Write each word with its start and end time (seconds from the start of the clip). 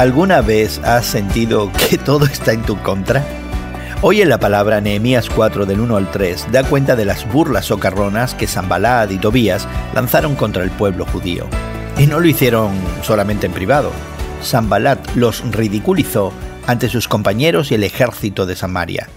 ¿Alguna 0.00 0.40
vez 0.40 0.78
has 0.78 1.04
sentido 1.04 1.70
que 1.72 1.98
todo 1.98 2.24
está 2.24 2.54
en 2.54 2.62
tu 2.62 2.78
contra? 2.78 3.22
Hoy 4.00 4.22
en 4.22 4.30
la 4.30 4.40
palabra 4.40 4.80
Nehemías 4.80 5.28
4 5.28 5.66
del 5.66 5.78
1 5.78 5.94
al 5.94 6.10
3 6.10 6.46
da 6.50 6.64
cuenta 6.64 6.96
de 6.96 7.04
las 7.04 7.30
burlas 7.30 7.66
socarronas 7.66 8.34
que 8.34 8.46
Zambalad 8.46 9.10
y 9.10 9.18
Tobías 9.18 9.68
lanzaron 9.92 10.36
contra 10.36 10.64
el 10.64 10.70
pueblo 10.70 11.04
judío. 11.04 11.46
Y 11.98 12.06
no 12.06 12.18
lo 12.18 12.26
hicieron 12.26 12.72
solamente 13.02 13.44
en 13.44 13.52
privado. 13.52 13.92
Zambalat 14.42 15.16
los 15.16 15.42
ridiculizó 15.52 16.32
ante 16.66 16.88
sus 16.88 17.06
compañeros 17.06 17.70
y 17.70 17.74
el 17.74 17.84
ejército 17.84 18.46
de 18.46 18.56
Samaria. 18.56 19.10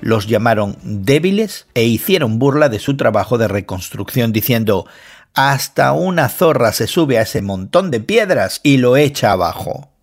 Los 0.00 0.28
llamaron 0.28 0.76
débiles 0.84 1.66
e 1.74 1.82
hicieron 1.82 2.38
burla 2.38 2.68
de 2.68 2.78
su 2.78 2.96
trabajo 2.96 3.38
de 3.38 3.48
reconstrucción 3.48 4.30
diciendo, 4.32 4.86
hasta 5.34 5.90
una 5.94 6.28
zorra 6.28 6.70
se 6.70 6.86
sube 6.86 7.18
a 7.18 7.22
ese 7.22 7.42
montón 7.42 7.90
de 7.90 7.98
piedras 7.98 8.60
y 8.62 8.76
lo 8.76 8.96
echa 8.96 9.32
abajo. 9.32 9.97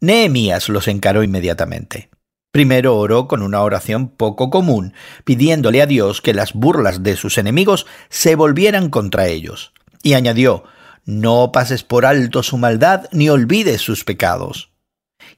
Nehemías 0.00 0.68
los 0.68 0.88
encaró 0.88 1.22
inmediatamente. 1.22 2.10
Primero 2.52 2.96
oró 2.96 3.28
con 3.28 3.42
una 3.42 3.60
oración 3.60 4.08
poco 4.08 4.48
común, 4.48 4.94
pidiéndole 5.24 5.82
a 5.82 5.86
Dios 5.86 6.22
que 6.22 6.32
las 6.32 6.54
burlas 6.54 7.02
de 7.02 7.16
sus 7.16 7.38
enemigos 7.38 7.86
se 8.08 8.34
volvieran 8.34 8.88
contra 8.88 9.26
ellos. 9.26 9.72
Y 10.02 10.14
añadió, 10.14 10.64
No 11.04 11.52
pases 11.52 11.82
por 11.82 12.06
alto 12.06 12.42
su 12.42 12.56
maldad 12.56 13.08
ni 13.12 13.28
olvides 13.28 13.82
sus 13.82 14.04
pecados. 14.04 14.70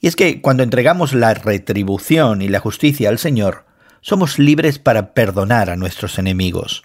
Y 0.01 0.07
es 0.07 0.15
que 0.15 0.41
cuando 0.41 0.63
entregamos 0.63 1.13
la 1.13 1.35
retribución 1.35 2.41
y 2.41 2.49
la 2.49 2.61
justicia 2.61 3.09
al 3.09 3.19
Señor, 3.19 3.67
somos 4.01 4.39
libres 4.39 4.79
para 4.79 5.13
perdonar 5.13 5.71
a 5.71 5.77
nuestros 5.77 6.19
enemigos. 6.19 6.85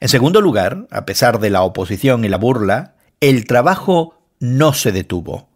En 0.00 0.08
segundo 0.08 0.40
lugar, 0.40 0.86
a 0.90 1.04
pesar 1.04 1.40
de 1.40 1.50
la 1.50 1.62
oposición 1.62 2.24
y 2.24 2.28
la 2.28 2.38
burla, 2.38 2.96
el 3.20 3.46
trabajo 3.46 4.18
no 4.40 4.72
se 4.72 4.92
detuvo. 4.92 5.51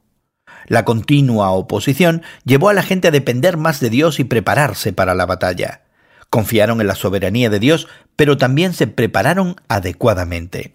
La 0.67 0.85
continua 0.85 1.51
oposición 1.51 2.23
llevó 2.45 2.69
a 2.69 2.75
la 2.75 2.83
gente 2.83 3.09
a 3.09 3.13
depender 3.13 3.57
más 3.57 3.81
de 3.81 3.91
Dios 3.91 4.21
y 4.21 4.25
prepararse 4.25 4.93
para 4.93 5.15
la 5.15 5.27
batalla. 5.27 5.83
Confiaron 6.31 6.81
en 6.81 6.89
la 6.89 6.95
soberanía 6.95 7.51
de 7.51 7.61
Dios, 7.61 7.89
pero 8.17 8.37
también 8.37 8.73
se 8.75 8.87
prepararon 8.87 9.57
adecuadamente. 9.69 10.75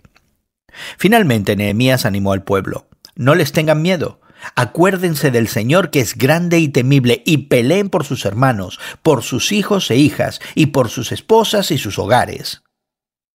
Finalmente 0.98 1.56
Nehemías 1.56 2.06
animó 2.06 2.34
al 2.34 2.44
pueblo. 2.44 2.88
No 3.16 3.36
les 3.36 3.52
tengan 3.52 3.82
miedo. 3.82 4.22
Acuérdense 4.56 5.30
del 5.30 5.48
Señor 5.48 5.92
que 5.92 6.00
es 6.00 6.18
grande 6.18 6.60
y 6.60 6.70
temible 6.70 7.22
y 7.26 7.50
peleen 7.50 7.90
por 7.90 8.06
sus 8.06 8.26
hermanos, 8.26 8.80
por 9.04 9.24
sus 9.24 9.52
hijos 9.52 9.92
e 9.92 9.98
hijas 9.98 10.40
y 10.56 10.68
por 10.68 10.90
sus 10.90 11.12
esposas 11.12 11.70
y 11.72 11.78
sus 11.78 12.00
hogares. 12.00 12.64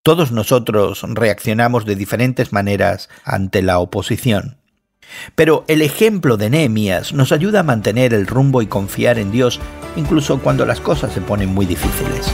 Todos 0.01 0.31
nosotros 0.31 1.03
reaccionamos 1.03 1.85
de 1.85 1.95
diferentes 1.95 2.53
maneras 2.53 3.09
ante 3.23 3.61
la 3.61 3.79
oposición. 3.79 4.57
Pero 5.35 5.65
el 5.67 5.81
ejemplo 5.81 6.37
de 6.37 6.49
Nehemías 6.49 7.13
nos 7.13 7.31
ayuda 7.31 7.61
a 7.61 7.63
mantener 7.63 8.13
el 8.13 8.27
rumbo 8.27 8.61
y 8.61 8.67
confiar 8.67 9.19
en 9.19 9.31
Dios 9.31 9.59
incluso 9.95 10.39
cuando 10.39 10.65
las 10.65 10.81
cosas 10.81 11.13
se 11.13 11.21
ponen 11.21 11.53
muy 11.53 11.65
difíciles. 11.65 12.27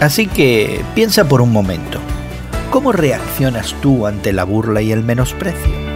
Así 0.00 0.26
que 0.26 0.82
piensa 0.94 1.28
por 1.28 1.42
un 1.42 1.52
momento, 1.52 2.00
¿cómo 2.70 2.92
reaccionas 2.92 3.74
tú 3.82 4.06
ante 4.06 4.32
la 4.32 4.44
burla 4.44 4.80
y 4.80 4.92
el 4.92 5.04
menosprecio? 5.04 5.90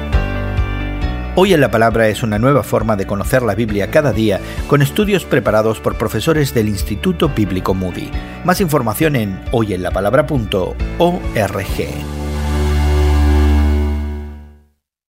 Hoy 1.37 1.53
en 1.53 1.61
la 1.61 1.71
Palabra 1.71 2.09
es 2.09 2.23
una 2.23 2.39
nueva 2.39 2.63
forma 2.63 2.95
de 2.95 3.09
conocer 3.09 3.43
la 3.43 3.57
Biblia 3.57 3.91
cada 3.91 4.13
día 4.13 4.39
con 4.69 4.83
estudios 4.83 5.25
preparados 5.25 5.81
por 5.81 5.99
profesores 5.99 6.55
del 6.55 6.69
Instituto 6.69 7.29
Bíblico 7.29 7.75
Moody. 7.75 8.09
Más 8.45 8.61
información 8.61 9.17
en 9.17 9.41
hoyenlapalabra.org. 9.51 12.14